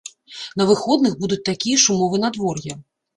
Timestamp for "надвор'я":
2.25-2.79